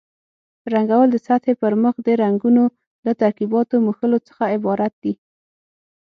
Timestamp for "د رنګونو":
2.05-2.63